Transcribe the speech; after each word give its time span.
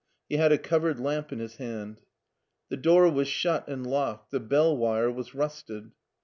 He 0.27 0.37
had 0.37 0.51
a 0.51 0.57
covered 0.57 0.99
lamp 0.99 1.31
in 1.31 1.37
his 1.37 1.57
hand. 1.57 2.01
The 2.69 2.75
door 2.77 3.07
was 3.11 3.27
shut 3.27 3.67
and 3.67 3.85
locked, 3.85 4.31
the 4.31 4.39
bell 4.39 4.75
wire 4.75 5.11
was 5.11 5.35
rusted. 5.35 5.91